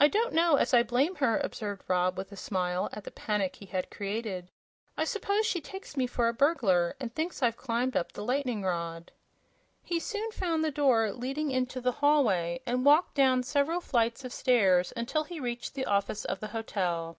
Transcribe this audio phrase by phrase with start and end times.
[0.00, 3.56] "I don't know as I blame her," observed Rob, with a smile at the panic
[3.56, 4.50] he had created.
[4.96, 8.62] "I s'pose she takes me for a burglar, and thinks I've climbed up the lightning
[8.62, 9.12] rod."
[9.82, 14.32] He soon found the door leading into the hallway and walked down several flights of
[14.32, 17.18] stairs until he reached the office of the hotel.